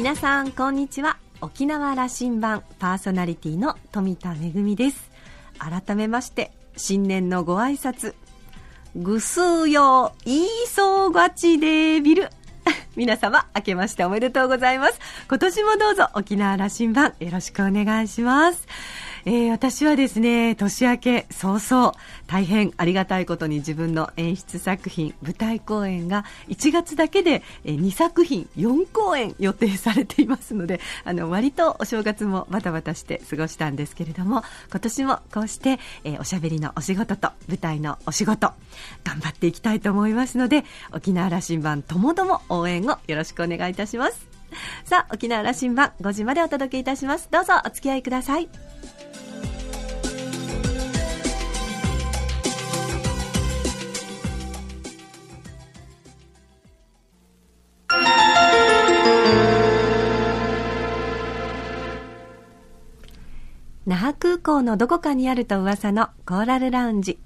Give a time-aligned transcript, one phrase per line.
[0.00, 1.18] 皆さんこんにちは。
[1.42, 5.10] 沖縄羅針盤パーソナリティの富田恵です。
[5.58, 8.14] 改めまして新年のご挨拶。
[8.96, 12.30] ぐすうよいいそうがちでビル。
[12.96, 14.98] 皆様明けましておめでとうございます。
[15.28, 18.66] 今年もどうぞ沖縄羅針盤よろしくお願いします。
[19.24, 21.94] えー、私はですね、年明け早々、
[22.26, 38.52] 大変ありがたいことに自分の演出作品、舞台公演が1月だけで2作品、4公演予定されていますので、あの、割とお正月もバタバタして過ごしたんですけれども、今年もこうして、えー、おしゃべりのお仕事と舞台のお仕事、
[39.04, 44.26] 頑張っていきたいと思いますので、沖縄羅針盤ともども応援をよろしくお願いいたします。
[44.84, 47.28] さあ、沖縄羅針盤5時までお届けいたします。
[47.30, 48.48] どうぞお付き合いください。
[63.90, 67.18] 那覇空港のどこかにあると噂のコーラルラウンジ。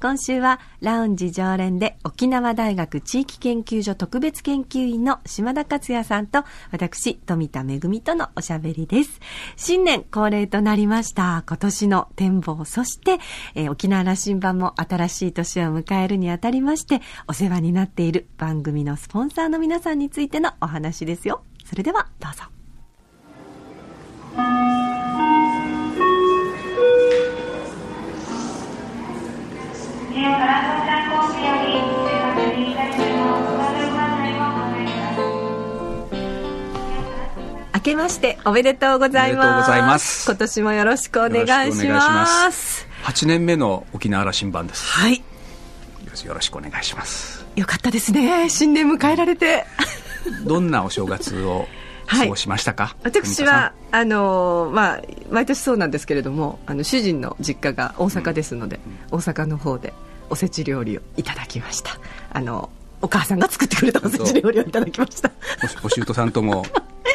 [0.00, 9.20] 今週はラウンジ常連で沖縄大学地域研究所特別研究員の島田克也さんと私富田恵とのおしゃべりです。
[9.56, 13.18] 新年恒例となりました今年の展望、そして、
[13.54, 21.44] えー、沖縄羅針盤も新しい年を迎えるにあたりましてお世話になっている番組のスポンサーの皆さんについてのお話ですよ。
[21.66, 22.59] それではどうぞ。
[37.80, 40.30] 明けましておめでとうございます。
[40.30, 42.86] 今年もよろしくお願いします。
[43.04, 44.84] 8年目の沖縄羅針盤です。
[44.84, 45.16] はい。
[45.16, 47.46] よろしくお願いします。
[47.56, 48.50] よかったですね。
[48.50, 49.64] 新年迎えられて。
[50.44, 51.66] どんなお正月を
[52.06, 55.00] 過ごしましたか、はい、私はあのまあ
[55.30, 58.80] 毎年そうなんですけれどもあの主人の実家が大阪ですので、
[59.12, 59.94] うん、大阪の方で
[60.30, 61.98] おせち料理をいただきました。
[62.32, 62.70] あの
[63.02, 65.30] お母さんが作ってくれたおせち料理をいただきました。
[65.82, 66.64] お舅さんとも。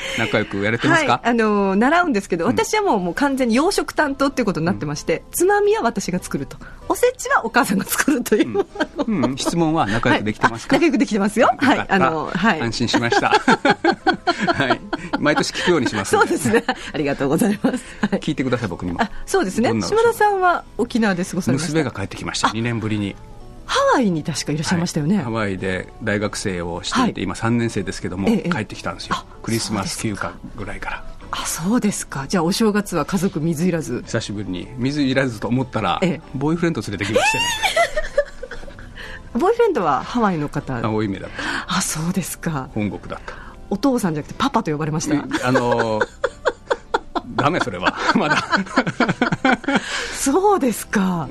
[0.18, 6.58] 仲良くやれてますか、はい、あの習うんですけど、私はもうもう完全に洋食担当っていうことになってまして、うん、つまみは私が作ると。
[6.88, 8.66] おせちはお母さんが作るという、
[9.08, 9.26] うん。
[9.26, 11.50] うん、質問は仲良くできてますか、はい、仲良くできてますよ。
[11.58, 12.62] はいあのはい。
[12.62, 13.30] 安心しました。
[14.54, 14.80] はい。
[15.20, 16.12] 毎年聞くようにします。
[16.12, 16.64] そうですね。
[16.94, 19.00] ありがとうございます、はい、聞いてください僕にも。
[19.26, 19.70] そうですね。
[19.82, 21.74] 島田さんは沖縄で過ごされました？
[21.74, 22.50] 娘が帰ってきました。
[22.50, 23.16] 2年ぶりに
[23.66, 29.16] ハワイに確かいらっしゃいましたよね、はい、ハワイで大学生をしていて、はい、今3年生ですけども、ええ、帰ってきたんですよ。
[29.42, 31.04] クリスマス休暇ぐらいから。
[31.32, 32.28] あそうですか。
[32.28, 34.04] じゃあお正月は家族水入らず。
[34.06, 37.44] 久しぶりに水入らずと思ったら、ええ、ボーイフレンド連れてきましたね。
[39.40, 40.78] ボーイフレンドはハワイの方。
[40.86, 41.78] 青い目だった。
[41.78, 42.70] あそうですか。
[42.74, 43.34] 本国だった。
[43.70, 45.48] お父さんじゃなくてパパと呼ばれました？
[45.48, 46.00] あの
[47.36, 47.96] ダメそれは。
[48.16, 48.38] まだ。
[50.16, 51.28] そうですか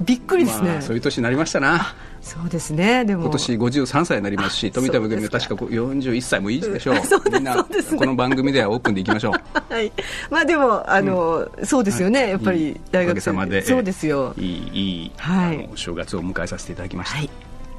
[0.00, 1.94] びっくりですね、まあ、そういう年になりましたな。
[2.20, 3.04] そうですね。
[3.04, 3.22] でも。
[3.22, 6.96] 今年53歳になりますし富田恵は確か41歳もいいでしょう。
[7.26, 9.32] うみんなこの番組ではオープンでいきましょう。
[9.72, 9.92] はい。
[10.30, 13.46] まあでもあの、うん、そうですよね、やっぱり大学生。
[13.46, 13.62] で。
[13.62, 14.34] そうですよ。
[14.36, 17.30] いいいい、はい、お正月を迎えさせていただきました、はい、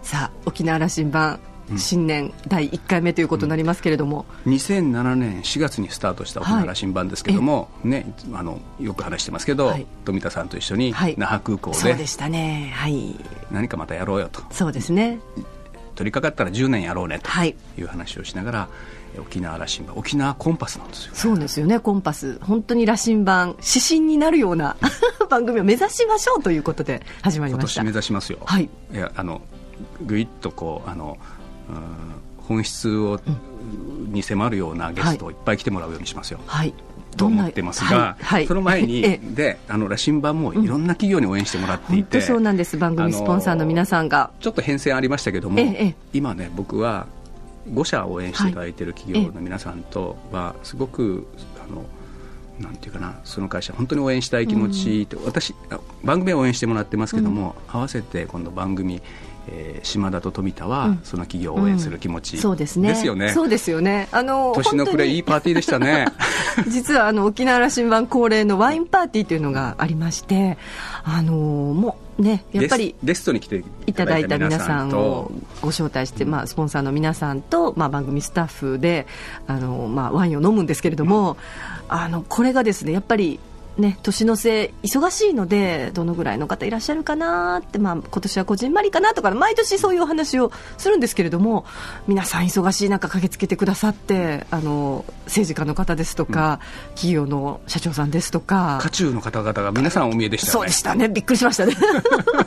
[0.01, 1.39] さあ沖縄羅針盤
[1.75, 13.15] 新年第1回目ということになりますけれども、うん、2007年4月にスタートした沖縄羅針盤ですけれども、はい、ね、あのよく話してますけど、はい、富田さんと一緒に那覇空港で、そうでしたね、はい、
[13.51, 14.41] 何かまたやろうよと。
[14.51, 15.19] そうですね。
[15.95, 17.55] 取り掛かったら10年やろうねとい。
[17.81, 18.69] う話をしながら、
[19.19, 21.79] 沖縄羅針盤沖縄コンパスなんですよ、ね、そうですよね。
[21.79, 22.39] コンパス。
[22.41, 24.77] 本当に羅針盤指針になるような
[25.29, 27.81] 番組を目指しましょうということで始まりました。
[27.81, 29.41] 今年目指しますよ、はい、いやあの
[30.05, 31.17] ぐいっとこうあの
[32.37, 33.19] 本質を、
[34.09, 36.39] に迫るようなゲストをいっぱい来てもらうようにしますよ。
[36.45, 36.73] はい。
[37.17, 38.23] と思ってますが、はい。
[38.23, 39.01] はい、その前に、
[39.33, 42.77] であの羅針盤もいろんな企業に応援してもらっていて、うん、そうなんです。
[42.77, 44.31] 番組スポンサーの皆さんが。
[44.39, 45.59] ちょっと変遷ありましたけども、
[46.13, 47.07] 今ね僕は
[47.73, 51.27] 5社応援していただいている企業の皆さんとはすごく
[51.63, 51.85] あの
[52.59, 55.53] なんていうかなその会社本当に応援したい気持ちうん、私
[56.03, 59.01] 番組は応援してもらってますけども、うん、合わせて今度番組
[59.49, 62.89] えー、島田と富田は、その企業を応援する気持ち、うん、そうですね。
[62.89, 63.29] ですよね。
[63.29, 64.07] そうですよね。
[64.11, 66.07] あの年の暮れいいパーティーでしたね。
[66.67, 70.57] 実はあの沖縄羅針盤恒例のワインパーティーというのがありまして
[71.03, 79.05] あのもうねやっぱりゲストに来ていただいた皆さんをご招待して、まあ、スポンサーの皆さんと、まあ、番組スタッフで
[79.45, 81.37] あの、まあ、ワインを飲むんですけれども、
[81.89, 83.39] あのこれがですねやっぱり
[83.77, 91.65] ね、年の瀬忙しいのでどのぐらいの方いらっしゃるかなって、まあ、今年はこじんまりかなとか毎年そういうお話をするんですけれども
[92.07, 96.59] 皆さん忙しい中駆けつけてくださってあの政治家の方ですとか、
[96.89, 98.79] うん、企業の社長さんですとか。
[98.81, 100.51] 渦中の方々が皆さんお見えでしたね。
[100.53, 101.07] そうでしたね。
[101.07, 101.75] びっくりしましたね。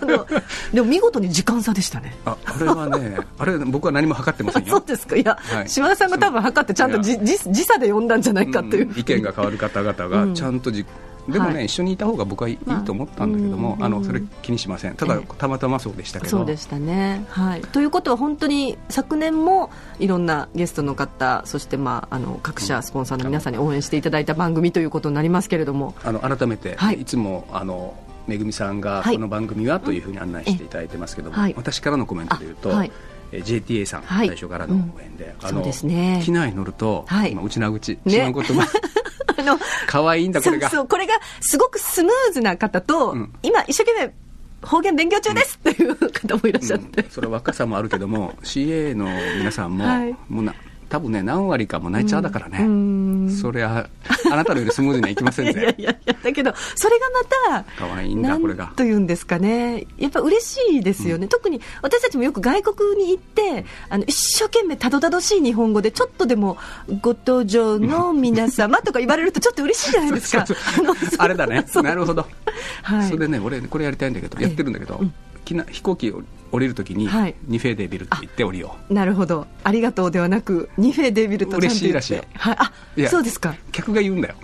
[0.75, 2.17] でも見事に時間差でしたね。
[2.25, 4.71] ああれはねあれ僕は何も測ってませんよ。
[4.79, 5.17] そうですか。
[5.17, 7.17] いや、はい、島田さんが多分測ってちゃんと時
[7.65, 10.87] 差で読んだんじゃないかという、うん、意見が変わる方々がちゃんとじ、うん
[11.29, 14.95] でもね、はい、一緒にいた方が僕はいいと思ったんだけども、まあ、あのそれ気にしません。
[14.95, 16.31] ただ、たまたまそうでしたけど。
[16.31, 25.95] そうでしたね、はい、ということは本当に昨年もいろんなゲストの方そして、まあ、あの各社スポンサーの皆さんに応援していただいた番組ということになりますけれども。
[26.05, 27.95] あの改めて、はい、いつもあの
[28.27, 32.93] めぐみさんがこの番組はというふうに案内していただいてますけども、はい、私からのコメントでいうと、はい、
[33.33, 38.67] JTA さん、最初からの応援で、あの、ね、機内乗ると、はい、今内な口、ね、島言葉
[39.41, 40.71] あの可愛いんだこれが。
[40.71, 44.13] そうこれがすごくスムーズな方と、うん、今一生懸命
[44.63, 49.07] 方言勉強中ですっていう方もいらっしゃって、うん、それは若さもあるけども CA の
[49.39, 50.55] 皆さんも、はい、もうな
[50.91, 53.89] 多分ね何割かも泣いちゃうだからね、うん、そりゃ
[54.31, 55.53] あなたのよりスムーズにはいきませんね。
[55.55, 57.07] いやいやいやだけどそれが
[57.55, 58.73] また可愛いんだこれが。
[58.75, 59.87] というんですかね。
[59.99, 66.59] やっぱ嬉しいですよね、うん、特に私たちもよく外国に行ってあの一生懸命たどたどしい日本語でちょっとでも
[67.01, 70.45] ご登場の 皆様とか言われるとちょっと嬉しいじゃないですか。
[71.19, 71.65] あれだね。
[71.85, 72.27] なるほど、
[72.83, 75.15] はい、それでね俺これやりたいんだけどやってるんだけど、うん。
[75.71, 76.13] 飛行機
[76.53, 78.95] 降りるときに、はい、ニフェーデービルって言って降りよう。
[78.95, 79.47] なるほど。
[79.65, 82.57] ありがとうではなくニフェーデービルと嬉しいらしいよ、はい、
[83.05, 83.55] あそうですか。
[83.73, 84.35] 客が言うんだよ。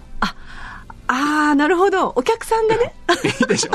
[1.08, 2.12] ああなるほど。
[2.16, 2.94] お客さんがね。
[3.40, 3.70] いいでしょ。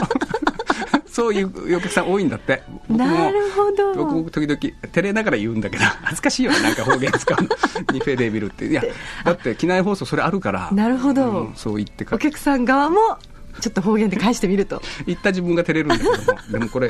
[1.08, 2.62] そういうお客さん多いんだって。
[2.90, 3.94] なるほど。
[3.94, 7.50] 僕も時々照れながら言うんだけど 恥ずかしいよねなんか方言使うの。
[7.94, 8.66] ニフェデービルって。
[8.66, 8.84] いや
[9.24, 10.70] だって機内放送それあるから。
[10.72, 13.18] なるほど、うん、そう言ってお客さん側も
[13.60, 14.82] ちょっと方言で返してみると。
[15.06, 16.18] 言った自分が照れるんだけども。
[16.52, 16.88] でもこれ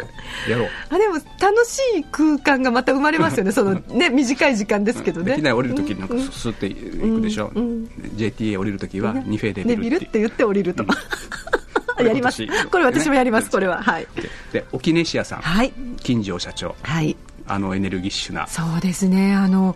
[0.49, 0.69] やろう。
[0.89, 3.51] あでも楽しい空間がまた生まれますよね。
[3.51, 5.35] そのね短い時間ですけどね。
[5.35, 7.63] 機内降りるときになんかスッていくでしょ、うん。
[7.63, 12.45] うん、JTA 降りるときは2フェーで見るって言って降りると、うん、 やります。
[12.69, 13.81] これ私もやりますこれは。
[13.81, 14.07] はい。
[14.51, 16.75] でオキネシアさん、はい、金城社長。
[16.83, 17.15] はい。
[17.47, 18.47] あのエネルギッシュな。
[18.47, 19.33] そうですね。
[19.33, 19.75] あの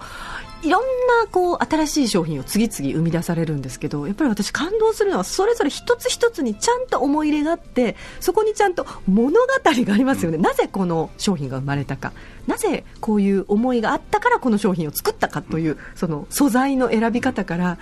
[0.64, 12.14] いろんなこう新しい商品を次々生み出されるんですけどやっぱり私感動するのはそれぞれ一つ一つにちゃんと思い入れがあってそこにちゃんと物語がありますよね、うん、なぜこの商品が生まれたか。
[12.48, 17.80] なぜこういう思いがあったからこの商品を作ったかという、その素材の選び方から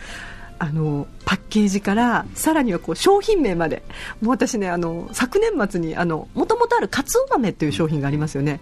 [0.57, 3.83] あのパッケージからさらにはこう商品名まで。
[4.21, 8.61] もう私ねあの昨年末にもともとあるかつお豆という商品がありますよね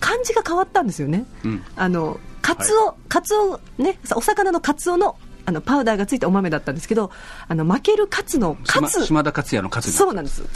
[0.00, 5.16] 漢字が変わったんですよね、うん、あのカツオ、はい、カツオね、お魚のカツオの
[5.48, 7.12] あのパウダーがついたお豆だったんですけど、
[7.46, 10.42] あの負けるカツのカツ島田克也のカツそうなんです。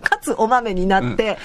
[0.00, 1.38] カツお豆になって、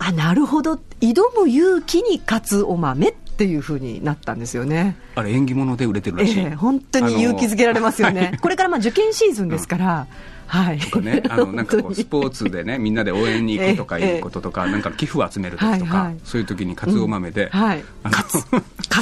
[0.00, 4.96] うん、あなるほど挑む勇気にカツお豆っていうふうになったんですよね。
[5.14, 6.38] あれ縁起物で売れてるらしい。
[6.38, 8.38] ええ、本当に勇気づけられますよね。
[8.42, 10.06] これからまあ受験シーズンですから。
[10.28, 18.28] うんはい、とかね、あのなんかこうスポーツでね、みんなで応援に行くとかいうこととか、なんか寄付を集める時とか、そういう時にかつお豆で、はい、勝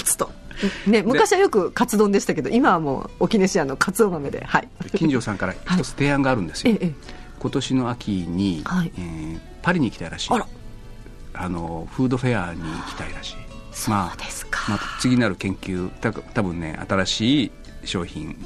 [0.05, 0.31] つと。
[0.87, 6.95] ね、昔はよくカツ丼でしたけど今はもう沖根市屋のカツオ豆で、はい、金城さんから一つ提案があるんですよ、はい、
[7.41, 10.31] 今年の秋に、はい、えー、パリに行きたいらしい。
[11.35, 13.37] あのフードフェアに行きたいらしい。
[13.73, 17.51] そうですか、まあ、次なる研究た多分ね新しい
[17.85, 18.37] 商品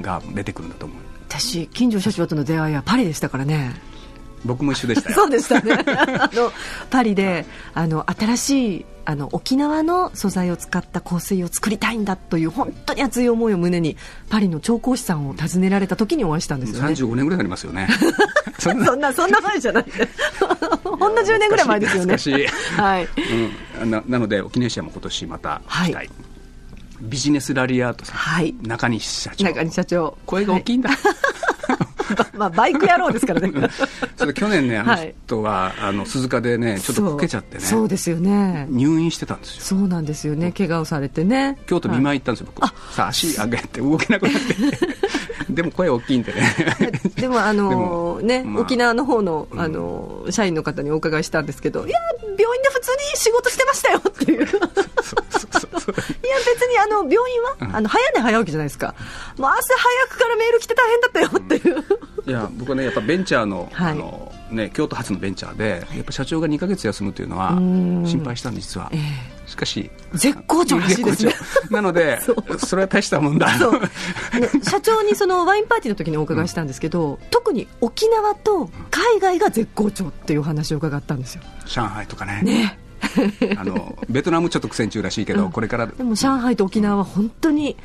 [0.00, 3.74] が出てくるんだと思う、えー、私金城社長との出会いはパリでしたからね。
[4.44, 5.74] 僕も一緒でした そうでしたね。
[5.86, 6.52] あの
[6.90, 13.96] パリであの新しいあの沖縄の素材を使った香水を作りたいんだという本当に熱い思いを胸に
[14.28, 16.88] パリの調香師さんを訪ねられた時にお会いしたんですよね。
[16.94, 17.88] 35年ぐらいになりますよね。
[18.58, 19.12] そんな。
[19.12, 19.86] そんな前じゃない。
[20.82, 22.16] ほんの10年ぐらい前ですよね。
[22.76, 23.08] はい、
[23.82, 26.10] うん、ななので沖縄市も今年また行きたい、はい
[27.00, 29.44] ビジネスラリアートさん、はい、中西社長。
[29.44, 30.18] 中西社長。
[30.26, 30.98] 声が大きいんだ、はい。
[32.34, 33.52] まあ、バイク野郎ですからね。
[34.16, 37.60] それ去年ねあの人は、はい、あの鈴鹿でねちょっとこけちゃってね。
[37.64, 38.66] そうですよね。
[38.70, 39.62] 入院してたんですよ。
[39.62, 40.52] そうなんですよね。
[40.52, 41.58] 怪我をされてね。
[41.66, 44.56] 京都見舞い行ったんですよ、はい、僕さあ足上げて動けなくなって。
[45.50, 46.54] でも声大きいんでね。
[47.16, 51.98] でもあのね、まあ、沖縄の方のあの社員の方にお伺いしたんですけどいや
[52.38, 54.42] 病院で普通に仕事してましたよっていう。
[54.42, 54.48] いや
[56.44, 58.94] 別にあの病院は、あの早寝早起きじゃないですか。
[59.38, 61.84] もう朝早くからメール来て大変だったよっていう。
[62.26, 71.32] いや僕はねやっぱベンチャーの,、あのね、京都発のベンチャーでやっぱ社長が2か月休むというのは心配したんです実は、えー、しかし絶好調らしいですね。
[71.70, 72.20] なので
[72.58, 73.48] それは大したもんだ。
[74.62, 81.42] 社長にそのワインパーティーの時にお伺いしたんですけど、うん、特に沖縄と海外が絶好調っていう話を伺ったんですよ。
[81.64, 82.40] 上海とかね。
[82.42, 82.78] ね。
[83.56, 85.86] あのベトナムちょっと苦戦中らしいけど、うん、これから。
[85.86, 87.76] でも上海と沖縄は本当に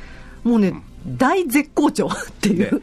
[0.42, 0.68] もうね、
[1.06, 2.82] うん、大絶好調っていう。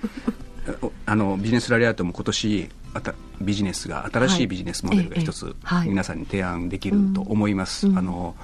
[1.05, 5.55] あのビジネスラリアートも今年あたビジネスが新しいビジネスモデルが一つ、
[5.85, 8.35] 皆さんに提案できると思います、あの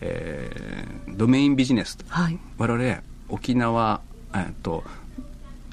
[0.00, 4.00] えー、ドメインビジネス、はい、我々沖縄、
[4.34, 4.82] えー、と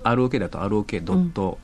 [0.04, 1.58] ROK だと ROK.co.jp、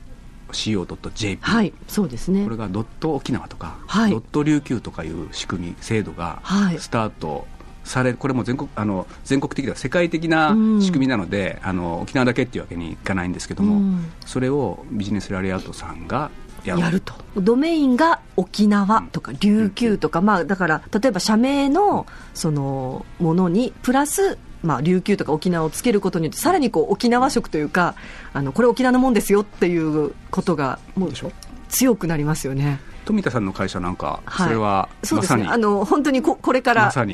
[1.42, 2.44] はい、そうですね。
[2.44, 6.42] これがドット沖縄とか、はい、ドット琉球とかいう仕組み制度が
[6.78, 7.46] スタート、
[7.84, 10.48] されこれも全国あの全国的では世界的な
[10.80, 16.32] 仕組みなので、うん、あの沖縄だけっていうわけにいかないんですけども、うん、それをビジネスラリアートさんが
[16.66, 17.00] やる。
[17.00, 17.14] と。
[17.36, 27.94] ドメインが沖縄とか琉球とか、うん、まあ、だから例えば社名のそのものにプラスまあ、琉球とか沖縄をつけることによってさらにこう沖縄色というか
[28.32, 31.12] あのこれ沖縄のもんですよっていうことがもう
[31.68, 32.80] 強くなりますよね。
[33.04, 37.04] 富田さんの会社なんか、それは、そうですね、あの本当にここれから、ま、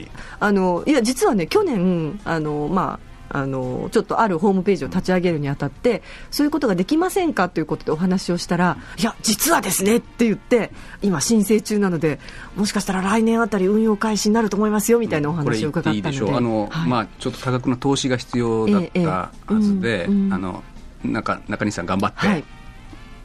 [0.41, 10.71] あのいや実はね、去年、あのまあ、あのちょっとあるホームページを立ち上げるにあたってそういうことができませんかということでお話をしたらいや実はですねって言って
[11.01, 12.21] 今申請中なので
[12.57, 20.62] もしかしたら来年あたり運用開始になると思いますよみたいなお話を伺ったので、いいあの、はい、まあ、ちょっと多額な投資が必要だったはずで、あの
[21.03, 22.45] 中中西さん頑張って、はい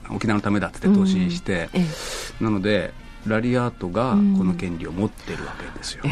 [0.10, 1.86] 沖縄のためだって投資して、うんえ
[2.40, 2.94] え、なので
[3.26, 6.04] ラリアートがこの権利を持ってるわけですよ、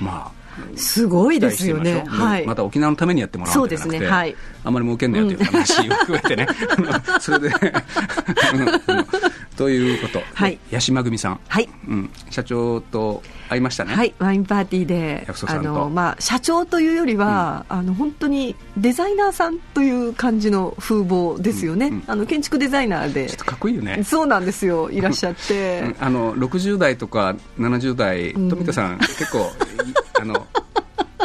[0.00, 0.41] まあ
[0.76, 6.46] すごいですよね、はい、また沖縄のためにやってもらうんじゃなくて、ねはい、あんまり儲けんなよという話を含めてね、
[6.78, 7.50] うん、それで
[9.62, 11.68] ということ、はい、八島組さん、はい。
[11.86, 23.28] うん、社長と会いましたね、はい、ワインパーティーであの、まあ、社長というよりは、うん、あの本当にデザイナーさんという感じの風貌ですよね、うんうん、あの建築デザイナーで。
[23.28, 24.02] ちょっとかっこいいよね。
[24.02, 24.90] そうなんですよ。
[24.90, 25.94] いらっしゃって。
[26.00, 29.52] あの60代とか70代富田さん、結構
[30.20, 30.44] あの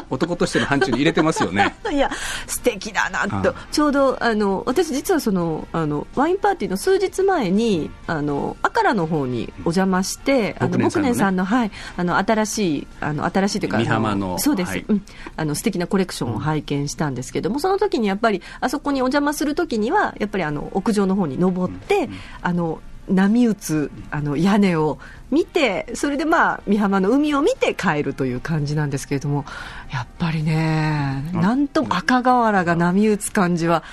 [0.10, 1.76] 男としての範疇に入れてますよね。
[1.92, 2.10] いや
[2.46, 3.56] 素敵だなと。
[3.72, 11.72] ちょうどあの私実はそのあのワインパーティーの数日前にあのアカラの方にお邪魔して、うん、あの木年さんの、ね、はい。
[11.96, 15.02] あの新しいあの新しいというか美浜のそうです、はい、うん、
[15.36, 22.10] あの素敵なコレクションを拝見したんですけども、うん、その時にやっぱりあそこにお邪魔する時にはやっぱりあの屋上の方に登って、うん、
[22.42, 25.00] あの波打つあの屋根を
[25.30, 29.46] 見てそれでまあ美浜の海を見て帰るという感じなんですけれども
[29.92, 33.84] やっぱりねなんと赤瓦が波打つ感じは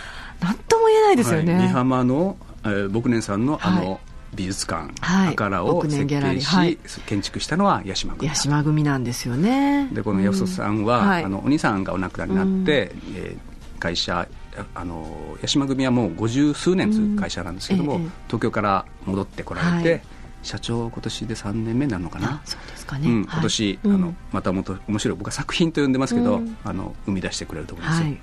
[0.41, 3.99] なんとも言えないですよね、はい、美浜の、えー、牧年さんのあの、はい
[4.35, 6.77] 美術館、はい、赤らを設計し、はい、
[7.07, 9.89] 建築したのは八島組八島組なんですよね。
[9.93, 11.09] でこの八十さんは、うん。
[11.09, 14.27] はい、あのお兄さんがお亡くなりになって、うん、えー、会社
[14.75, 18.03] あの八島組はもう五十数年という会社なんですけども、うん。
[18.03, 20.03] ええ、東京から戻ってこられて、はい、
[20.45, 22.41] 社長今年で3年目になるのかな？
[22.45, 28.21] そうですかね、うん、今年、はい、あのまたもっと面白い僕は作品と呼んでますけど、うん、あの生み出してくれると思いますよ、はい、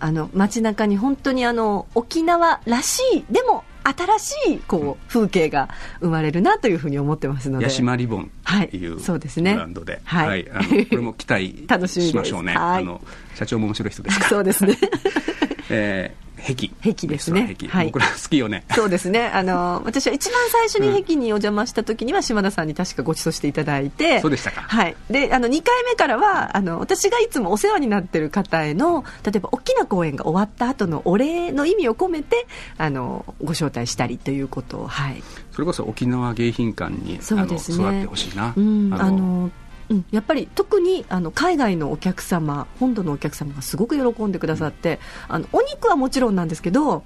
[0.00, 5.68] あの街中に本当にあの沖縄らしいでも新しいこう風景が
[6.00, 8.30] 生まれるなというふうに思ってますので、ヤシマリボン
[8.70, 12.54] という、そうですね、ブランドで、はい、はい、あのこれも期待 しましょうね。
[12.54, 13.00] はい、あの
[13.34, 14.30] 社長も面白い人ですから。
[14.30, 14.76] そうですね。
[15.70, 16.70] えー壁。
[16.82, 18.64] 壁ですね、はい、僕ら好きよね。
[18.74, 19.26] そうですね。
[19.32, 24.20] あの 私は一番最初に壁にお邪魔した時には島田さんに確かご馳走していただいて。
[24.20, 24.62] そうでしたか。
[24.62, 24.96] はい。
[25.10, 32.46] であの2回目からはあの私がいつもお世話になってる方への例えば大きな公演が終わった後のお礼の意味を込めて
[32.78, 35.22] あのご招待したりということをはい。
[35.52, 39.50] それこそ沖縄迎賓館にそうです、ね、育ってほしいな、うん、あの
[39.90, 47.02] うん、やっぱり特にあの海外のお客様本土のお客様がすごく喜んでくださって、うん、あのお肉はもちろんなんですけど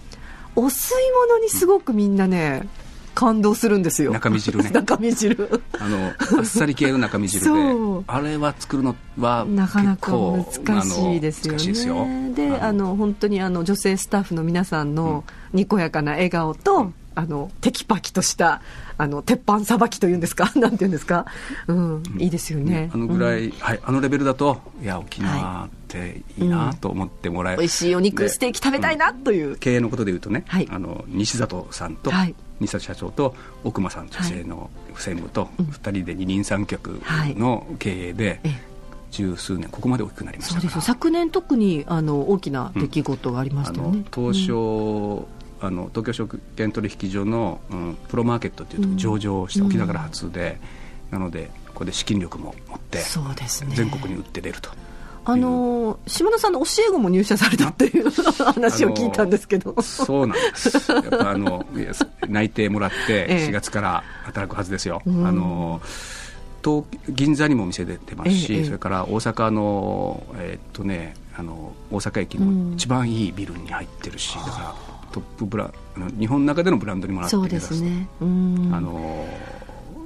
[0.55, 0.95] お吸い
[1.29, 2.69] 物にすごくみんなね、
[3.15, 4.13] 感動するんですよ。
[4.13, 4.71] 中身汁ね。
[4.75, 5.63] 中身汁。
[5.79, 7.51] あのあっさり系の中身汁で
[8.07, 12.33] あれは作るのはなかなか難しいですよね。
[12.35, 18.61] であの本当にあの女性スタッフの皆さんのにこやかな笑顔と、うんあのテキパキとした
[18.97, 20.53] あの鉄板さばきというんですか？
[20.59, 21.27] なんていうんですか、
[21.67, 37.01] うん、いいですよね、あのぐらい、うん、はい、あのレベルだといや沖縄っていいなと思ってもらえる、うん、美味しいお肉ステーキ食べたいなという、経営のことでいうとね、はい、あの西里さんと、はい、西里社長と奥間さん女性の専務と2人で二人三脚
[37.37, 38.41] の経営で、
[39.11, 45.29] 十数年ここまで大きくなりました昨年特にあの大きな出来事がありましたよね、東証
[45.61, 50.59] あの東京証券取引所の、うん、プロマーケットっていうと上場して沖縄から初で、
[51.11, 54.71] なのでここで資金力も持ってそうです、ね、全国に売って出ると。
[55.27, 58.11] あの島田さんの教え子も入社されたっていう
[58.45, 59.81] 話を聞いたんですけど。
[59.81, 60.93] そうなんです。
[60.93, 61.65] やっぱあの
[62.29, 65.81] 内定もらって 4月から働くはずですよ、ええ、あの
[66.63, 74.75] 東銀座にも店出てますし、え、それから大阪のえー、っとねあの大阪駅の一番いいビルに入ってるし、うん、だから
[75.15, 75.71] トップブラ
[76.19, 79.27] 日本の中でのブランドにもなってそうですね、あの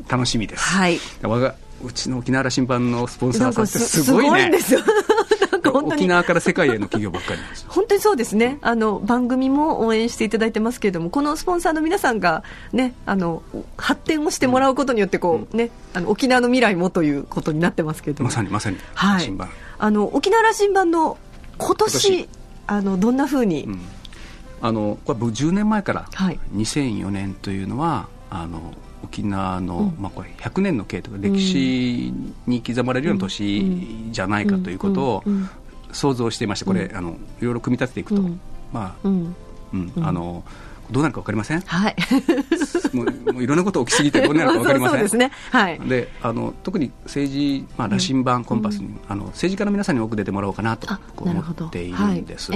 [0.06, 4.48] 楽しみです、はい、我がうちの沖縄羅針盤のスポンサーさんってすごいね。
[4.48, 4.80] んですよ。
[5.70, 8.58] 沖縄から世界への企業ばっかり本当にそうですね。
[8.62, 13.42] あの番組も応援していただいてますけれどもこのスポンサーの皆さんが、ね、あの
[13.76, 18.24] 発展をしてもらうことによってこう、うん、ね、あの沖縄の未来もということになってますけど。
[18.24, 19.32] まさにまさに、はい、
[19.78, 21.16] あの沖縄羅針盤の
[21.58, 22.28] 今年
[22.66, 23.80] あのどんなふうに、うん、
[24.60, 32.12] あのこれ10年前から、はい、2004年というのはあの沖縄の、うん、まあ、これ100年の経とか歴史
[32.46, 35.24] に刻まれるような年じゃないかということを
[35.92, 38.22] 想像していましてこれ、あのいろいろ組み立てていくと、
[38.72, 39.34] まあうん。
[40.00, 40.44] あの
[40.90, 41.96] どうなるか分かりません、はい、
[42.96, 44.96] もうもういろんなこと起きすぎてどうなるか 分かりません？
[44.96, 50.88] そうですね、はい、であの特に政治、まあ、羅針盤コンパスに、あの政治家の皆さんに多く出てもらおうかなと
[51.18, 52.52] 思っているんです。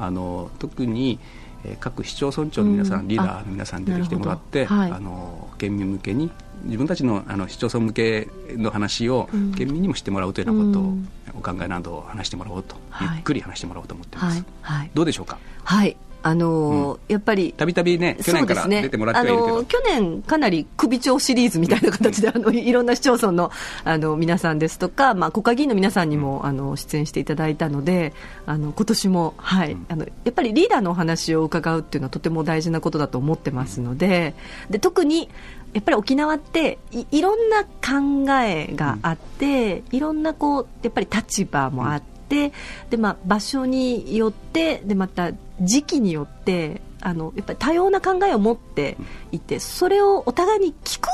[0.00, 1.18] あの特に
[1.64, 6.30] え各市町村長の皆さん、うん、リーダーの皆さん出てきてもらって、はい、あの県民向けに
[6.64, 10.94] 自分たちのあの市町村向けの話を県民にも知ってもらうというようなことを、
[11.34, 15.38] お考えなどを話してもらおうと、ゆっくり話してもらおうと思ってます、はい、どうでしょうか？
[15.64, 23.50] はいあのーうん、やっぱりたびたびね去年から出てもらってはいるけど、ね、あのー、去年かなり首長シリーズみたいな形であのいろんな市町村の
[23.84, 28.12] あの皆さんですとか、まあ、国会議員の皆さんにもあの出演していただいたので
[28.46, 34.34] あの今年も、はい、うん、あのやっぱりリーダーのお話を伺うっていうのはとても大事なことだと思ってますので
[34.68, 35.28] で特に
[35.72, 48.96] やっぱり沖縄っていいろんな考えがあって、うん、いろんなこうやっぱり立場もあって、でまあ、場所によってでまた時期によってあのやっぱり多様な考えを持って
[49.32, 51.08] いてそれをお互いに聞く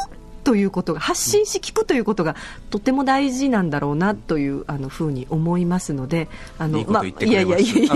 [0.44, 2.36] ということが発信し聞くということが
[2.70, 7.88] とても大事なんだろうなというあのふうに思いますのであのまあいやいやいやいや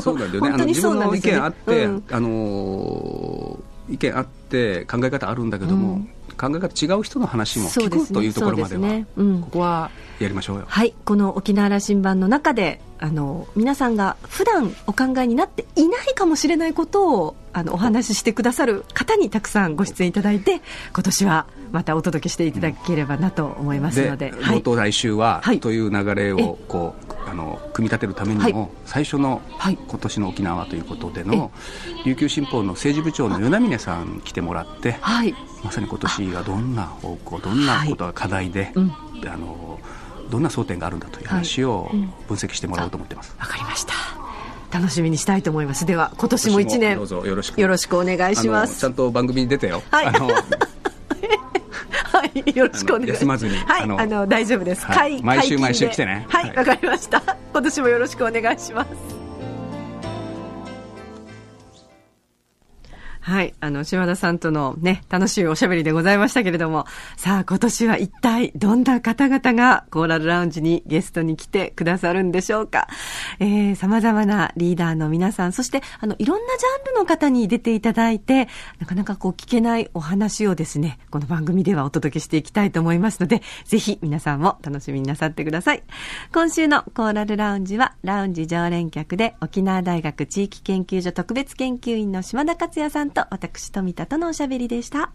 [0.00, 0.50] そうなんだよね。
[0.50, 3.58] 本当にそうなんですよ、ね、意見あって、うん、あの
[3.90, 9.06] 意見あって考え方あるんだけども、うん考え方違う人の話も聞く、ね、というところまでは、ね。
[9.16, 10.64] うん、ここはやりましょうよ。
[10.68, 10.94] はい。
[11.04, 20.60] この沖縄羅針盤の中であの皆さんが普段お考えになっていないかもしれないことをあのお話ししてくださる方にたくさんご出演いただいて
[20.92, 31.50] 今年はまたお届けしていただければなと思いますので、うん、冒頭来週は、はい、という流れをこうあの組み立てるためにも、はい、最初の、はい、今年の沖縄ということでの
[32.04, 38.92] 琉球新報の政治部長の与那峰さん来てもらって、はい、まさに今年がどんな方向どんなことが課題で、うん、
[39.26, 39.78] あの
[40.30, 41.90] どんな争点があるんだという話を
[42.28, 43.34] 分析してもらおうと思ってます。
[43.38, 43.94] わ、かりました。
[44.70, 45.86] 楽しみにしたいと思います。
[45.86, 46.96] では今年も1年。
[46.96, 47.60] どうぞよろしく。
[47.60, 48.80] よろしくお願いします。
[48.80, 50.28] ちゃんと番組に出てよ、はい、あの
[52.18, 53.20] はい、よろしくお願いします。
[53.20, 53.56] 休まずに。
[53.56, 54.84] はい、あの大丈夫です。
[54.84, 56.26] はい、毎週毎週来てね。
[56.28, 57.22] はい、わ、かりました。
[57.52, 59.17] 今年もよろしくお願いします。
[63.28, 63.52] はい。
[63.60, 66.86] あの、島田さんとのね、楽しいおしゃべりでございましたけれども、
[67.18, 72.88] さあ、今年は一体どんな方々がコーラルラウンジにゲストに来てくださるんでしょうか。
[73.38, 85.82] えー、様々なリーダーの皆さん、そして、あの、いろんなジャンルの方に出ていただいて、なかなかこう聞けないお話をですね、この番組ではお届けしていきたいと思いますので、ぜひ皆さんも楽しみになさってください。
[86.32, 95.10] 今週のコーラルラウンジは、ラウンジ常連客で沖縄大学地域研究所特別研究員の島田克也さんとと私富田とのおしゃべりでした。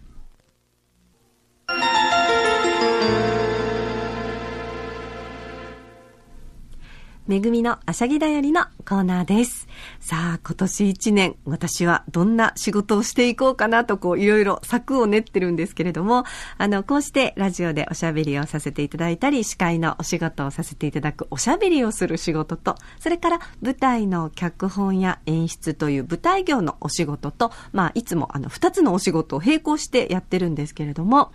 [7.26, 9.66] めぐみのあしゃぎだよりのコーナーです。
[10.00, 16.24] さあ、今年一年、私はどんな仕事をしていこうかなと、こう、いろいろ策を練ってるんですけれども、
[16.58, 31.32] あの、こうしてラジオでおしゃべりをさせていただいたり、司会のお仕事をさせていただくおしゃべりをする仕事と、それから舞台の脚本や演出という舞台業のお仕事と、まあ、いつもあの、二つのお仕事を並行してやってるんですけれども、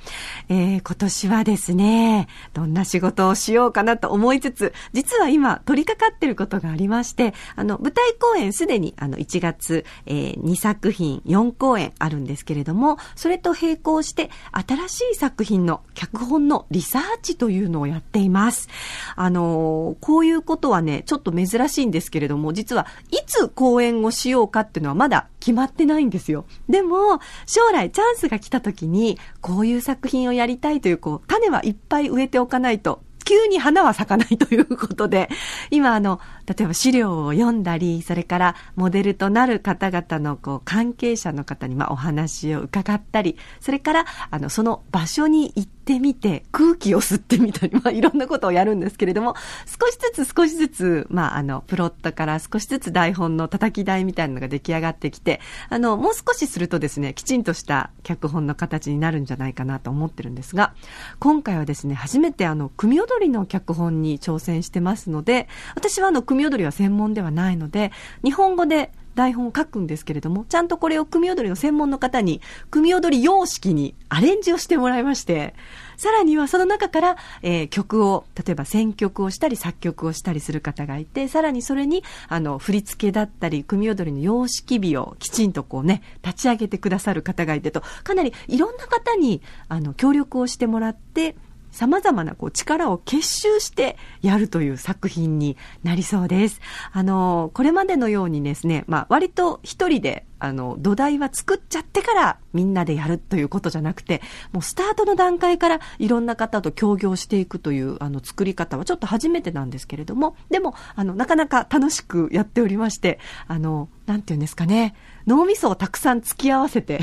[0.50, 18.70] えー、今年はですね、どんな仕事をしようかなと思いつつ、実は今、取り掛かってることがありまして、あの、舞台公公演すでにあの1月、えー、2作品4公演あるんですけれども、それと並行して新しい作品の脚本のリサーチというのをやっています。
[19.16, 26.46] あのー、こういうことはね、ちょっと珍しいんですけれども、実はいつ公演をしようかっていうのはまだ決まってないんですよ。
[26.68, 35.30] でも、将来チャンスが来た時に、こういう作品をやりたいという、こう、種はいっぱい植えておかないと、急に花は咲かないということで、
[35.70, 60.74] 今あの、例えば資料を読んだり、それからモデルとなる方々のこう関係者の方にまあお話を伺ったり、それからあのその場所に行ってみて空気を吸ってみたり、 まあいろんなことをやるんですけれども、少しずつ少しずつ、まああのプロットから少しずつ台本の叩き台みたいなのが出来上がってきて、あのもう少しするとですね、きちんとした脚本の形になるんじゃないかなと思ってるんですが、
[61.20, 67.92] 今回はですね、初めてあの組踊りの脚本に挑戦してますので、私はあの組踊りは専門ではないので、
[68.24, 72.40] 日本語で台本を書くんですけれども、ちゃんとこれを組踊りの専門の方に、
[72.72, 75.56] 組踊り様式にアレンジをしてもらいまして、
[75.98, 91.36] さらにはその中から、えー、曲を、例えば選曲をしたり作曲をしたりする方がいて、さらにそれに、あの、振り付けだったり、組踊りの様式美をきちんとこうね、立ち上げてくださる方がいてと、かなりいろんな方に、あの、協力をしてもらって、
[91.72, 96.62] さまざまなこう力を結集してやるという作品になりそうです。
[96.92, 104.22] あの、これまでのようにですね、まあ割と一人であの、土台は作っちゃってからみんなでやるということじゃなくて、
[104.52, 114.96] もうスタートの段階からいろんな方と協業していくというあの作り方はちょっと初めてなんですけれども、でも、あの、なかなか楽しくやっておりまして、あの、なんていうんですかね、
[115.28, 117.00] 脳みそをたくさん突き合わせて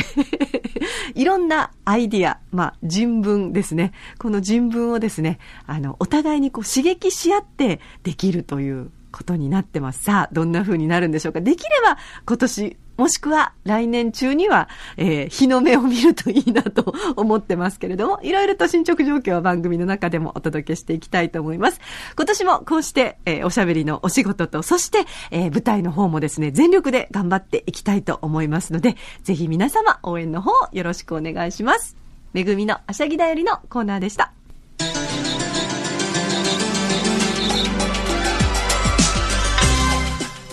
[1.15, 3.93] いろんなアイディア、まあ、人文ですね。
[4.19, 10.05] この人文をですね、あの、お互いにこう刺激し合ってできるということになってます。
[10.05, 11.41] さあ、どんな風になるんでしょうか。
[11.41, 21.81] できれば今年もしくは来年中には、えー、日の目を見るといいなと 思ってますけれども、いろいろと進捗状況は番組の中でもお届けしていきたいと思います。
[22.15, 31.97] 今年もこうして、えー、おしゃべりのお仕事と、そして、えー、舞台の方もですね、全力で頑張っていきたいと思いますので、ぜひ皆様応援の方よろしくお願いします。
[32.33, 34.36] めぐみのあしゃぎだよりのコーナーでした。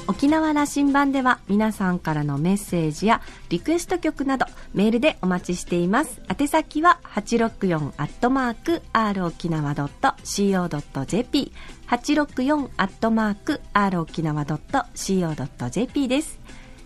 [0.05, 6.21] 沖縄羅針盤では皆さんからのメッセージやリクエスト曲などメールでお待ちしています。
[6.29, 11.51] 宛先は864アットマーク r 沖縄 .co.jp
[11.87, 16.39] 864アットマーク r 沖縄 .co.jp です。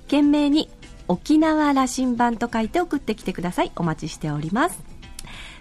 [0.06, 0.70] 懸命に
[1.08, 3.72] 沖縄羅針盤と書いて送ってきてください。
[3.76, 4.97] お待ちしております。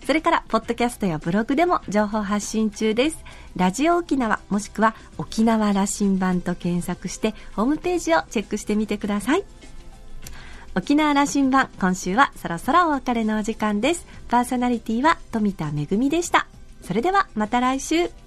[0.06, 3.18] それから、ポッドキャストやブログでも情報発信中です。
[3.56, 9.42] ラジオ沖縄、もしくは沖縄羅針盤と検索して、ホームページをチェックしてみてください。
[10.76, 14.06] 沖縄羅針盤、今週はそろそろお別れのお時間です。
[14.28, 16.46] パーソナリティは富田恵でした。
[16.82, 18.25] それではまた来週。